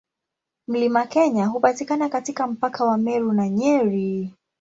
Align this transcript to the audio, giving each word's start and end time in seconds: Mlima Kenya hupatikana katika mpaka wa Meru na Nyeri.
Mlima 0.67 1.05
Kenya 1.05 1.47
hupatikana 1.47 2.09
katika 2.09 2.47
mpaka 2.47 2.85
wa 2.85 2.97
Meru 2.97 3.31
na 3.33 3.49
Nyeri. 3.49 4.33